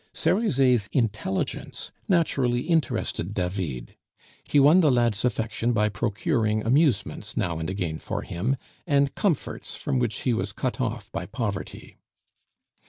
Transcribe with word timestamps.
Cerizet's 0.15 0.87
intelligence 0.93 1.91
naturally 2.07 2.61
interested 2.61 3.35
David; 3.35 3.95
he 4.45 4.59
won 4.59 4.79
the 4.81 4.89
lad's 4.89 5.23
affection 5.23 5.73
by 5.73 5.89
procuring 5.89 6.63
amusements 6.65 7.37
now 7.37 7.59
and 7.59 7.69
again 7.69 7.99
for 7.99 8.23
him, 8.23 8.57
and 8.87 9.13
comforts 9.13 9.75
from 9.75 9.99
which 9.99 10.21
he 10.21 10.33
was 10.33 10.53
cut 10.53 10.81
off 10.81 11.11
by 11.11 11.27
poverty. 11.27 11.99